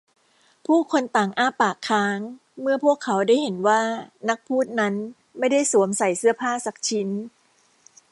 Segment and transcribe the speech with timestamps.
[0.65, 2.17] ผู้คนต่างอ้าปากค้าง
[2.61, 3.81] เมื่อพวกเขาได้เห็นว่า
[4.29, 4.93] นักพูดนั้น
[5.37, 7.09] ไม่ได้สวมใส่เสื้อผ้าสักชิ้น